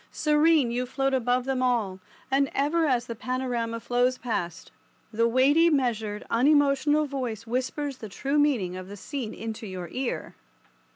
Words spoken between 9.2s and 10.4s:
into your ear.